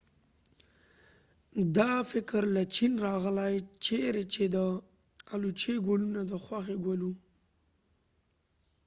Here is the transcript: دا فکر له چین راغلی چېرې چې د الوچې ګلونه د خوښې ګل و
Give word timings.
دا 1.77 1.91
فکر 2.11 2.41
له 2.55 2.63
چین 2.75 2.91
راغلی 3.07 3.53
چېرې 3.85 4.23
چې 4.33 4.43
د 4.55 4.57
الوچې 5.33 5.75
ګلونه 5.87 6.21
د 6.31 6.33
خوښې 6.45 6.75
ګل 6.85 7.01
و 7.05 7.09